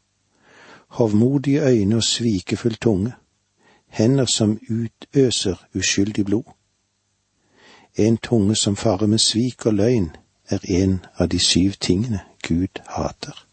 hovmodige 0.89 1.63
øyne 1.63 1.97
og 1.97 2.03
svikefull 2.03 2.75
tunge, 2.75 3.13
hender 3.89 4.25
som 4.25 4.61
utøser 4.71 5.67
uskyldig 5.75 6.25
blod. 6.25 6.45
En 7.95 8.17
tunge 8.17 8.57
som 8.57 8.77
farer 8.77 9.07
med 9.07 9.19
svik 9.19 9.67
og 9.67 9.75
løgn, 9.75 10.17
er 10.49 10.59
en 10.65 11.05
av 11.19 11.29
de 11.29 11.39
syv 11.39 11.73
tingene 11.73 12.21
Gud 12.49 12.81
hater. 12.87 13.47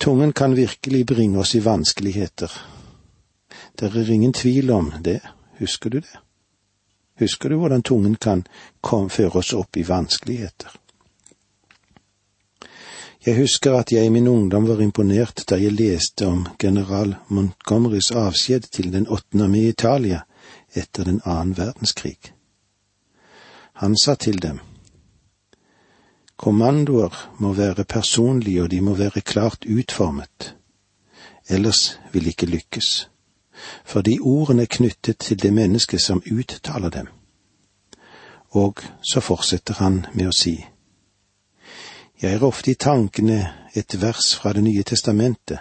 Tungen 0.00 0.32
kan 0.32 0.56
virkelig 0.56 1.06
bringe 1.06 1.38
oss 1.38 1.54
i 1.54 1.64
vanskeligheter. 1.64 2.50
Det 3.80 3.96
er 3.96 4.10
ingen 4.10 4.32
tvil 4.32 4.70
om 4.70 4.92
det, 5.04 5.20
husker 5.58 5.90
du 5.90 5.96
det? 5.96 6.18
Husker 7.20 7.48
du 7.48 7.58
hvordan 7.60 7.82
tungen 7.82 8.16
kan 8.16 9.10
føre 9.10 9.42
oss 9.42 9.52
opp 9.52 9.76
i 9.76 9.84
vanskeligheter? 9.84 10.72
Jeg 13.26 13.36
husker 13.36 13.74
at 13.76 13.92
jeg 13.92 14.06
i 14.06 14.12
min 14.12 14.28
ungdom 14.28 14.64
var 14.68 14.80
imponert 14.80 15.42
da 15.50 15.58
jeg 15.60 15.76
leste 15.76 16.24
om 16.24 16.46
general 16.58 17.18
Montgomerys 17.28 18.08
avskjed 18.16 18.70
til 18.72 18.88
den 18.94 19.04
åttende 19.12 19.44
armé 19.44 19.66
i 19.66 19.72
Italia 19.74 20.22
etter 20.72 21.04
den 21.04 21.20
annen 21.28 21.52
verdenskrig. 21.58 22.32
Han 23.84 23.96
sa 23.96 24.14
til 24.14 24.40
dem, 24.40 24.60
Kommandoer 26.40 27.12
må 27.36 27.52
være 27.52 27.84
personlige 27.84 28.62
og 28.62 28.70
de 28.72 28.80
må 28.80 28.94
være 28.96 29.20
klart 29.20 29.68
utformet, 29.68 30.54
ellers 31.48 31.98
vil 32.12 32.32
ikke 32.32 32.48
lykkes, 32.48 33.10
fordi 33.84 34.18
ordene 34.20 34.62
er 34.62 34.70
knyttet 34.70 35.18
til 35.18 35.42
det 35.42 35.52
mennesket 35.52 36.02
som 36.02 36.22
uttaler 36.32 36.90
dem. 36.90 37.06
Og 38.50 38.82
så 39.12 39.20
fortsetter 39.20 39.74
han 39.74 40.06
med 40.14 40.28
å 40.28 40.34
si, 40.34 40.56
jeg 42.20 42.34
er 42.36 42.44
ofte 42.44 42.70
i 42.70 42.74
tankene 42.74 43.38
et 43.74 43.94
vers 44.02 44.34
fra 44.36 44.52
Det 44.52 44.62
nye 44.62 44.82
testamentet. 44.82 45.58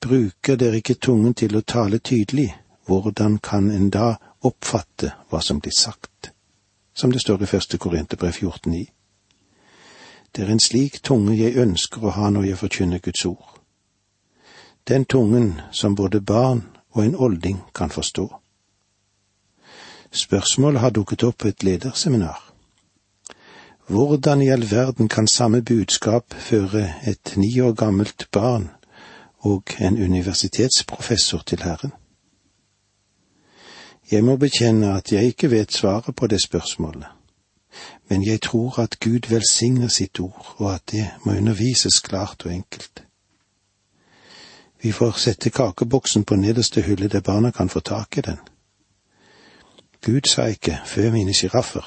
Bruker 0.00 0.56
dere 0.56 0.76
ikke 0.76 1.00
tungen 1.00 1.34
til 1.34 1.56
å 1.56 1.62
tale 1.62 1.98
tydelig, 1.98 2.50
hvordan 2.86 3.38
kan 3.38 3.70
en 3.70 3.90
da 3.90 4.16
oppfatte 4.42 5.14
hva 5.30 5.40
som 5.40 5.60
blir 5.60 5.72
sagt? 5.72 6.34
som 6.94 7.12
det 7.12 7.20
står 7.20 7.42
i 7.42 7.46
første 7.46 7.78
Korinterbrev 7.78 8.32
14,9. 8.32 8.86
Det 10.36 10.44
er 10.44 10.50
en 10.50 10.60
slik 10.60 11.02
tunge 11.02 11.36
jeg 11.36 11.56
ønsker 11.56 12.04
å 12.04 12.14
ha 12.14 12.30
når 12.30 12.48
jeg 12.48 12.58
forkynner 12.58 13.02
Guds 13.02 13.24
ord. 13.26 13.60
Den 14.88 15.04
tungen 15.04 15.60
som 15.72 15.94
både 15.94 16.20
barn 16.20 16.62
og 16.90 17.04
en 17.04 17.16
olding 17.16 17.62
kan 17.74 17.90
forstå. 17.90 18.34
Spørsmålet 20.12 20.80
har 20.80 20.90
dukket 20.90 21.22
opp 21.22 21.38
på 21.38 21.48
et 21.48 21.62
lederseminar. 21.62 22.52
Hvordan 23.88 24.42
i 24.42 24.48
all 24.48 24.70
verden 24.70 25.08
kan 25.08 25.28
samme 25.28 25.62
budskap 25.62 26.34
føre 26.34 26.94
et 27.06 27.32
ni 27.36 27.60
år 27.60 27.72
gammelt 27.72 28.28
barn 28.32 28.70
og 29.38 29.62
en 29.78 30.02
universitetsprofessor 30.02 31.42
til 31.46 31.62
Herren? 31.62 31.92
Jeg 34.10 34.24
må 34.24 34.36
bekjenne 34.36 34.92
at 34.96 35.12
jeg 35.12 35.24
ikke 35.24 35.50
vet 35.50 35.72
svaret 35.72 36.16
på 36.16 36.26
det 36.26 36.42
spørsmålet, 36.44 37.06
men 38.08 38.26
jeg 38.26 38.40
tror 38.40 38.80
at 38.80 39.00
Gud 39.00 39.28
velsigner 39.28 39.88
sitt 39.88 40.20
ord, 40.20 40.54
og 40.56 40.74
at 40.74 40.82
det 40.92 41.10
må 41.24 41.32
undervises 41.32 42.00
klart 42.00 42.46
og 42.46 42.52
enkelt. 42.52 43.04
Vi 44.84 44.92
får 44.92 45.12
sette 45.12 45.50
kakeboksen 45.50 46.24
på 46.24 46.36
nederste 46.36 46.82
hylle 46.84 47.08
der 47.08 47.20
barna 47.20 47.50
kan 47.50 47.68
få 47.68 47.80
tak 47.80 48.18
i 48.18 48.20
den. 48.20 48.38
Gud 50.04 50.28
sa 50.28 50.44
ikke 50.52 50.80
fø 50.86 51.10
mine 51.10 51.32
sjiraffer, 51.32 51.86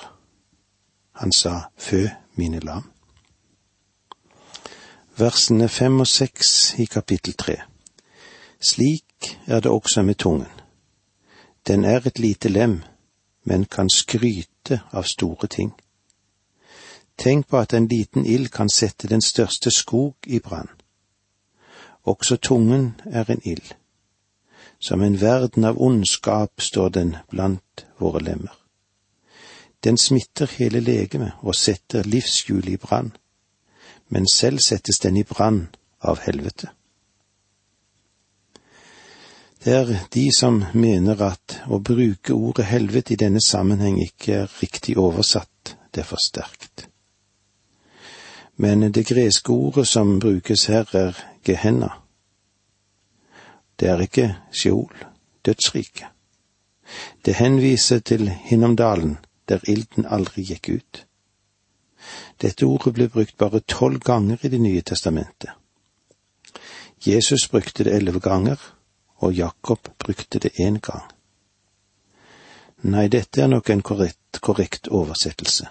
han 1.14 1.32
sa 1.32 1.70
fø 1.78 2.08
mine 2.36 2.60
lam. 2.60 2.88
Versene 5.18 5.70
fem 5.70 6.00
og 6.00 6.08
seks 6.08 6.74
i 6.82 6.86
kapittel 6.86 7.34
tre. 7.34 7.56
Slik 8.70 9.38
er 9.46 9.60
det 9.60 9.72
også 9.72 10.02
med 10.02 10.16
tungen. 10.16 10.50
Den 11.68 11.86
er 11.86 12.02
et 12.08 12.20
lite 12.20 12.50
lem, 12.50 12.82
men 13.44 13.66
kan 13.66 13.90
skryte 13.90 14.82
av 14.92 15.04
store 15.04 15.48
ting. 15.48 15.74
Tenk 17.18 17.48
på 17.48 17.58
at 17.58 17.74
en 17.74 17.88
liten 17.88 18.26
ild 18.26 18.50
kan 18.50 18.70
sette 18.70 19.08
den 19.08 19.22
største 19.22 19.72
skog 19.72 20.16
i 20.26 20.40
brann. 20.40 20.70
Også 22.08 22.38
tungen 22.38 22.96
er 23.06 23.26
en 23.30 23.42
ild. 23.44 23.74
Som 24.80 25.02
en 25.04 25.22
verden 25.22 25.66
av 25.68 25.82
ondskap 25.82 26.62
står 26.62 26.90
den 26.90 27.16
blant 27.30 27.86
våre 28.00 28.22
lemmer. 28.24 28.54
Den 29.84 29.98
smitter 29.98 30.48
hele 30.58 30.80
legemet 30.80 31.32
og 31.42 31.56
setter 31.56 32.08
livshjulet 32.08 32.78
i 32.78 32.78
brann, 32.78 33.12
men 34.10 34.28
selv 34.34 34.64
settes 34.64 35.00
den 35.04 35.18
i 35.18 35.24
brann 35.24 35.68
av 36.00 36.24
helvete. 36.24 36.72
Det 39.64 39.74
er 39.74 39.94
de 40.14 40.30
som 40.32 40.64
mener 40.74 41.22
at 41.28 41.58
å 41.68 41.82
bruke 41.84 42.34
ordet 42.34 42.70
helvete 42.70 43.14
i 43.14 43.20
denne 43.20 43.42
sammenheng 43.44 43.98
ikke 44.00 44.44
er 44.44 44.60
riktig 44.62 44.96
oversatt, 44.98 45.76
det 45.92 46.06
er 46.06 46.08
for 46.08 46.24
sterkt. 46.24 46.88
Men 48.58 48.88
det 48.94 49.06
greske 49.10 49.52
ordet 49.52 49.88
som 49.88 50.20
brukes 50.20 50.66
her, 50.72 50.88
er 50.96 51.20
gehenna. 51.48 51.90
Det 53.80 53.90
er 53.90 54.04
ikke 54.04 54.28
Sheol, 54.52 54.94
dødsriket. 55.46 56.08
Det 57.26 57.36
henviser 57.36 58.00
til 58.00 58.30
Hinnomdalen, 58.30 59.18
der 59.50 59.60
ilden 59.68 60.06
aldri 60.06 60.44
gikk 60.44 60.70
ut. 60.70 61.04
Dette 62.42 62.66
ordet 62.66 62.94
ble 62.94 63.08
brukt 63.10 63.38
bare 63.38 63.60
tolv 63.60 64.00
ganger 64.00 64.38
i 64.42 64.48
Det 64.48 64.62
nye 64.62 64.82
testamentet. 64.82 65.52
Jesus 67.08 67.48
brukte 67.48 67.84
det 67.84 67.96
elleve 67.96 68.20
ganger, 68.20 68.58
og 69.18 69.34
Jakob 69.34 69.90
brukte 70.00 70.40
det 70.40 70.52
én 70.60 70.80
gang. 70.80 71.04
Nei, 72.84 73.08
dette 73.08 73.42
er 73.42 73.48
nok 73.48 73.70
en 73.70 73.82
korrekt, 73.82 74.42
korrekt 74.42 74.88
oversettelse. 74.88 75.68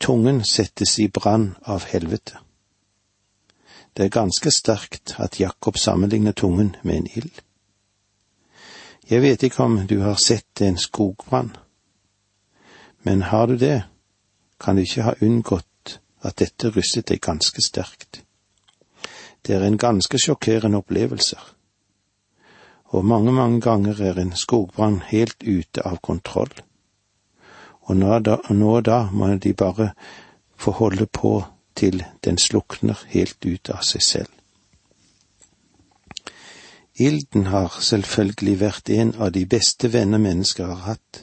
Tungen 0.00 0.44
settes 0.44 0.98
i 0.98 1.08
brann 1.08 1.54
av 1.62 1.84
helvete. 1.90 2.38
Det 3.96 4.04
er 4.04 4.08
ganske 4.08 4.50
sterkt 4.50 5.14
at 5.18 5.40
Jakob 5.40 5.76
sammenligner 5.78 6.32
tungen 6.32 6.76
med 6.82 6.96
en 6.96 7.08
ild. 7.16 7.42
Jeg 9.10 9.22
vet 9.22 9.42
ikke 9.42 9.62
om 9.62 9.86
du 9.86 10.00
har 10.00 10.14
sett 10.14 10.60
en 10.60 10.78
skogbrann, 10.78 11.56
men 13.02 13.22
har 13.22 13.46
du 13.46 13.56
det, 13.56 13.82
kan 14.60 14.76
du 14.76 14.82
ikke 14.82 15.02
ha 15.02 15.14
unngått 15.20 15.98
at 16.22 16.38
dette 16.38 16.70
rystet 16.70 17.10
deg 17.10 17.20
ganske 17.20 17.62
sterkt. 17.62 18.22
Det 19.42 19.56
er 19.56 19.66
en 19.66 19.78
ganske 19.78 20.18
sjokkerende 20.18 20.78
opplevelse, 20.78 21.36
og 22.94 23.04
mange, 23.04 23.32
mange 23.32 23.60
ganger 23.60 24.00
er 24.00 24.18
en 24.18 24.36
skogbrann 24.36 25.02
helt 25.10 25.42
ute 25.42 25.82
av 25.84 25.98
kontroll 26.00 26.52
og 27.82 27.98
nå 27.98 28.18
da, 28.22 28.38
nå 28.50 28.80
da 28.80 28.98
må 29.12 29.28
de 29.42 29.54
bare 29.54 29.92
få 30.56 30.74
holde 30.78 31.06
på 31.06 31.40
til 31.74 32.04
den 32.24 32.38
slukner 32.38 33.04
helt 33.08 33.44
ut 33.44 33.70
av 33.70 33.82
seg 33.86 34.02
selv. 34.02 34.32
Ilden 37.00 37.46
har 37.46 37.78
selvfølgelig 37.80 38.56
vært 38.60 38.90
en 38.90 39.14
av 39.16 39.32
de 39.32 39.46
beste 39.46 39.92
venner 39.92 40.20
mennesker 40.20 40.66
har 40.68 40.82
hatt. 40.86 41.22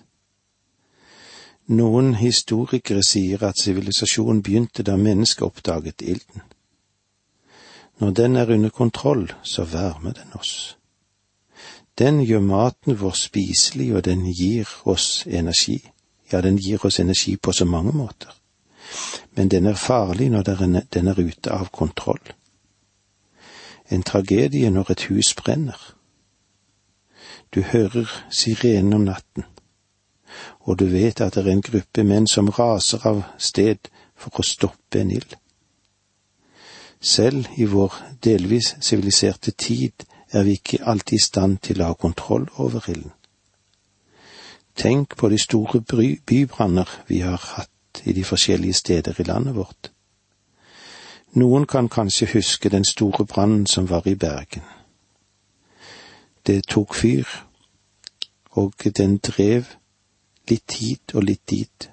Noen 1.70 2.16
historikere 2.18 3.04
sier 3.06 3.44
at 3.46 3.62
sivilisasjonen 3.62 4.42
begynte 4.42 4.84
da 4.84 4.98
mennesket 4.98 5.46
oppdaget 5.46 6.02
ilden. 6.02 6.42
Når 8.00 8.12
den 8.18 8.36
er 8.36 8.54
under 8.56 8.70
kontroll, 8.70 9.32
så 9.44 9.64
varmer 9.64 10.18
den 10.18 10.34
oss. 10.34 10.78
Den 12.00 12.22
gjør 12.24 12.40
maten 12.40 13.00
vår 13.00 13.12
spiselig, 13.12 13.96
og 13.96 14.06
den 14.06 14.26
gir 14.34 14.68
oss 14.86 15.26
energi. 15.28 15.78
Ja, 16.32 16.42
den 16.42 16.58
gir 16.58 16.86
oss 16.86 17.00
energi 17.00 17.36
på 17.36 17.52
så 17.52 17.66
mange 17.66 17.92
måter. 17.92 18.39
Men 19.36 19.50
den 19.50 19.66
er 19.66 19.76
farlig 19.76 20.30
når 20.30 20.44
den 20.94 21.08
er 21.08 21.20
ute 21.20 21.52
av 21.52 21.70
kontroll. 21.72 22.34
En 23.90 24.04
tragedie 24.04 24.70
når 24.70 24.92
et 24.92 25.06
hus 25.10 25.34
brenner. 25.36 25.80
Du 27.56 27.62
hører 27.62 28.10
sirenen 28.30 28.94
om 28.94 29.02
natten, 29.02 29.46
og 30.60 30.80
du 30.80 30.86
vet 30.86 31.22
at 31.22 31.34
det 31.34 31.46
er 31.46 31.52
en 31.52 31.66
gruppe 31.66 32.04
menn 32.04 32.28
som 32.28 32.50
raser 32.54 33.08
av 33.10 33.24
sted 33.38 33.90
for 34.16 34.40
å 34.40 34.46
stoppe 34.46 35.02
en 35.02 35.12
ild. 35.12 35.34
Selv 37.02 37.48
i 37.58 37.66
vår 37.66 37.96
delvis 38.24 38.76
siviliserte 38.86 39.52
tid 39.52 40.06
er 40.32 40.44
vi 40.44 40.60
ikke 40.60 40.84
alltid 40.86 41.18
i 41.18 41.24
stand 41.24 41.58
til 41.66 41.82
å 41.82 41.90
ha 41.90 41.98
kontroll 41.98 42.46
over 42.58 42.86
ilden. 42.92 43.14
Tenk 44.76 45.16
på 45.18 45.30
de 45.30 45.40
store 45.42 45.82
bybranner 45.82 46.90
vi 47.08 47.24
har 47.26 47.42
hatt 47.56 47.72
i 48.06 48.14
de 48.14 48.24
forskjellige 48.24 48.74
steder 48.74 49.20
i 49.20 49.24
landet 49.24 49.56
vårt. 49.56 49.92
Noen 51.34 51.66
kan 51.66 51.90
kanskje 51.90 52.28
huske 52.34 52.70
den 52.70 52.86
store 52.86 53.26
brannen 53.26 53.68
som 53.68 53.90
var 53.90 54.08
i 54.08 54.16
Bergen. 54.16 54.64
Det 56.48 56.66
tok 56.68 56.96
fyr, 56.96 57.28
og 58.52 58.74
den 58.98 59.18
drev 59.18 59.66
litt 60.50 60.74
hit 60.80 61.14
og 61.14 61.24
litt 61.24 61.46
dit, 61.50 61.90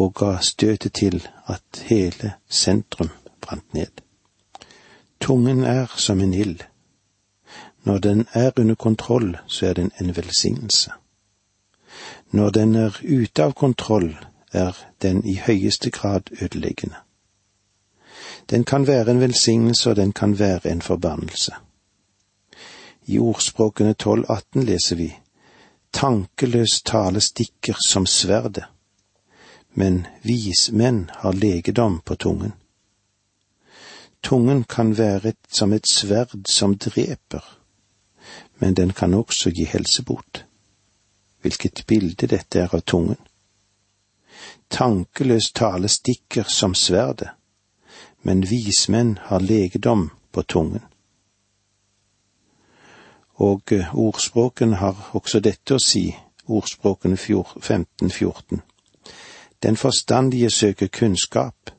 og 0.00 0.14
ga 0.14 0.38
støtet 0.40 0.92
til 0.92 1.20
at 1.46 1.82
hele 1.90 2.34
sentrum 2.48 3.10
brant 3.40 3.74
ned. 3.74 4.00
Tungen 5.20 5.64
er 5.64 5.92
som 5.96 6.20
en 6.20 6.34
ild. 6.34 6.62
Når 7.84 7.98
den 7.98 8.26
er 8.32 8.50
under 8.56 8.74
kontroll, 8.74 9.36
så 9.46 9.66
er 9.66 9.72
den 9.72 9.92
en 10.00 10.16
velsignelse. 10.16 10.92
Når 12.30 12.50
den 12.50 12.74
er 12.74 13.00
ute 13.02 13.44
av 13.44 13.52
kontroll, 13.52 14.16
er 14.52 14.76
den 15.02 15.24
i 15.26 15.36
høyeste 15.36 15.90
grad 15.90 16.20
ødeleggende. 16.42 16.96
Den 18.50 18.64
kan 18.64 18.86
være 18.86 19.10
en 19.10 19.20
velsignelse, 19.20 19.90
og 19.90 19.96
den 19.96 20.12
kan 20.12 20.38
være 20.38 20.70
en 20.70 20.82
forbannelse. 20.82 21.52
I 23.06 23.18
ordspråkene 23.18 23.94
12-18 24.02 24.42
leser 24.54 24.96
vi 24.96 25.14
Tankeløs 25.92 26.82
tale 26.84 27.20
stikker 27.20 27.74
som 27.86 28.06
sverdet, 28.06 28.64
men 29.74 30.06
vismenn 30.22 31.10
har 31.14 31.32
legedom 31.32 32.00
på 32.00 32.14
tungen. 32.14 32.52
Tungen 34.22 34.64
kan 34.64 34.98
være 34.98 35.32
som 35.52 35.72
et 35.72 35.88
sverd 35.88 36.48
som 36.48 36.78
dreper, 36.78 37.58
men 38.58 38.74
den 38.74 38.92
kan 38.92 39.14
også 39.14 39.50
gi 39.50 39.64
helsebot 39.64 40.44
hvilket 41.40 41.84
bilde 41.86 42.26
dette 42.26 42.60
er 42.60 42.74
av 42.74 42.82
tungen. 42.84 43.18
Tankeløs 44.70 45.52
tale 45.52 45.88
stikker 45.88 46.42
som 46.48 46.74
sverdet, 46.74 47.28
men 48.22 48.42
vismenn 48.50 49.18
har 49.22 49.40
legedom 49.40 50.10
på 50.32 50.42
tungen. 50.42 50.84
Og 53.34 53.72
eh, 53.72 53.94
ordspråken 53.94 54.72
har 54.72 55.10
også 55.12 55.40
dette 55.40 55.74
å 55.74 55.82
si, 55.82 56.10
ordspråken 56.46 57.16
15-14. 57.16 58.60
Den 59.62 59.76
forstandige 59.76 60.50
søker 60.50 60.86
kunnskap, 60.86 61.70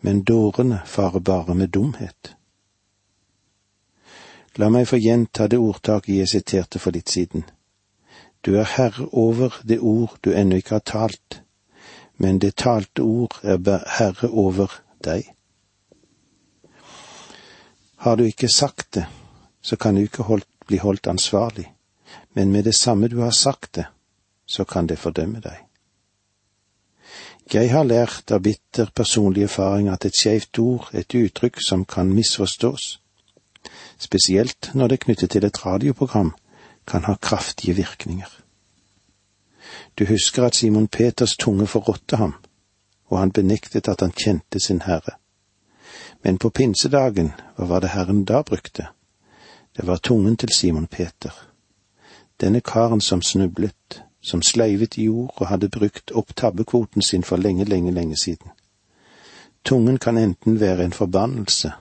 men 0.00 0.22
dårene 0.22 0.82
farer 0.86 1.20
bare 1.20 1.54
med 1.54 1.68
dumhet. 1.68 2.34
La 4.56 4.68
meg 4.68 4.88
få 4.88 4.98
gjenta 4.98 5.46
det 5.46 5.60
ordtaket 5.60 6.16
jeg 6.16 6.28
siterte 6.28 6.80
for 6.82 6.92
litt 6.96 7.08
siden. 7.08 7.44
Du 8.44 8.56
er 8.56 8.64
herre 8.64 9.06
over 9.12 9.60
det 9.68 9.78
ord 9.80 10.16
du 10.24 10.32
ennå 10.32 10.58
ikke 10.60 10.78
har 10.80 10.84
talt, 10.84 11.42
men 12.20 12.38
det 12.38 12.58
talte 12.60 13.02
ord 13.02 13.38
er 13.42 13.84
herre 13.96 14.28
over 14.28 14.72
deg. 15.04 15.30
Har 18.04 18.16
du 18.16 18.26
ikke 18.28 18.48
sagt 18.48 18.94
det, 18.94 19.06
så 19.62 19.76
kan 19.76 19.96
du 19.96 20.04
ikke 20.04 20.26
holdt, 20.28 20.48
bli 20.66 20.76
holdt 20.80 21.08
ansvarlig, 21.08 21.66
men 22.36 22.52
med 22.52 22.64
det 22.68 22.74
samme 22.74 23.08
du 23.08 23.20
har 23.20 23.32
sagt 23.36 23.74
det, 23.74 23.86
så 24.46 24.64
kan 24.64 24.86
det 24.86 24.98
fordømme 24.98 25.40
deg. 25.40 25.64
Jeg 27.52 27.72
har 27.72 27.88
lært 27.88 28.30
av 28.30 28.44
bitter 28.44 28.92
personlig 28.94 29.48
erfaring 29.48 29.88
at 29.88 30.04
et 30.04 30.14
skjevt 30.14 30.58
ord, 30.62 30.90
et 30.92 31.14
uttrykk 31.14 31.58
som 31.64 31.84
kan 31.84 32.12
misforstås, 32.14 33.00
spesielt 33.98 34.70
når 34.74 34.88
det 34.88 34.98
er 34.98 35.04
knyttet 35.06 35.30
til 35.34 35.48
et 35.48 35.64
radioprogram, 35.64 36.34
kan 36.86 37.04
ha 37.04 37.16
kraftige 37.16 37.74
virkninger. 37.74 38.39
Du 40.00 40.06
husker 40.06 40.44
at 40.44 40.54
Simon 40.54 40.88
Peters 40.88 41.36
tunge 41.36 41.66
forrådte 41.66 42.16
ham, 42.16 42.34
og 43.06 43.18
han 43.18 43.32
benektet 43.32 43.88
at 43.88 44.00
han 44.00 44.12
kjente 44.12 44.60
sin 44.60 44.80
Herre. 44.82 45.12
Men 46.24 46.38
på 46.38 46.50
pinsedagen, 46.50 47.34
hva 47.56 47.66
var 47.68 47.84
det 47.84 47.90
Herren 47.92 48.24
da 48.24 48.40
brukte? 48.42 48.86
Det 49.76 49.86
var 49.86 50.00
tungen 50.00 50.36
til 50.36 50.48
Simon 50.56 50.86
Peter. 50.86 51.36
Denne 52.40 52.60
karen 52.60 53.00
som 53.00 53.22
snublet, 53.22 54.02
som 54.22 54.42
sleivet 54.42 54.96
i 54.96 55.04
jord 55.04 55.36
og 55.36 55.46
hadde 55.46 55.68
brukt 55.68 56.16
opp 56.16 56.32
tabbekvoten 56.36 57.02
sin 57.02 57.22
for 57.22 57.36
lenge, 57.36 57.64
lenge, 57.64 57.92
lenge 57.92 58.16
siden. 58.16 58.56
Tungen 59.64 59.98
kan 59.98 60.16
enten 60.16 60.60
være 60.60 60.84
en 60.84 60.92
forbannelse 60.92 61.72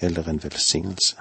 eller 0.00 0.28
en 0.28 0.42
velsignelse. 0.42 1.16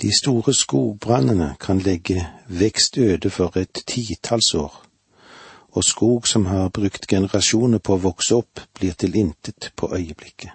De 0.00 0.12
store 0.12 0.54
skogbrannene 0.54 1.56
kan 1.60 1.78
legge 1.78 2.26
vekst 2.46 2.98
øde 2.98 3.30
for 3.30 3.56
et 3.56 3.82
titalls 3.86 4.54
år, 4.54 4.84
og 5.74 5.84
skog 5.84 6.28
som 6.28 6.46
har 6.46 6.68
brukt 6.68 7.06
generasjoner 7.06 7.78
på 7.78 7.96
å 7.96 8.02
vokse 8.04 8.36
opp, 8.38 8.60
blir 8.78 8.94
til 8.94 9.16
intet 9.18 9.72
på 9.76 9.90
øyeblikket. 9.96 10.52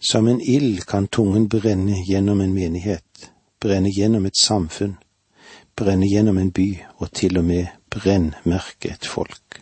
Som 0.00 0.28
en 0.28 0.40
ild 0.40 0.84
kan 0.86 1.08
tungen 1.08 1.48
brenne 1.48 1.96
gjennom 2.06 2.40
en 2.40 2.54
menighet, 2.54 3.30
brenne 3.60 3.90
gjennom 3.90 4.26
et 4.26 4.38
samfunn, 4.38 4.94
brenne 5.76 6.06
gjennom 6.06 6.38
en 6.38 6.52
by 6.54 6.68
og 7.00 7.10
til 7.12 7.38
og 7.38 7.44
med 7.44 7.66
brennmerke 7.90 8.92
et 8.94 9.06
folk. 9.06 9.58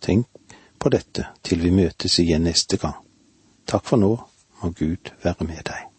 Tenk 0.00 0.30
på 0.78 0.94
dette 0.94 1.26
til 1.42 1.66
vi 1.66 1.74
møtes 1.74 2.18
igjen 2.22 2.46
neste 2.46 2.78
gang. 2.78 2.94
Takk 3.66 3.90
for 3.90 3.98
nå, 3.98 4.12
må 4.62 4.70
Gud 4.70 5.10
være 5.24 5.48
med 5.50 5.64
deg. 5.66 5.93